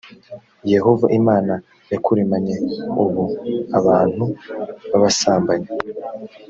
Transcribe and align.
yehova 0.73 1.07
imana 1.19 1.53
yakuremanye 1.91 2.55
ubuabantu 3.03 4.25
b 4.89 4.93
abasambanyi 4.97 5.69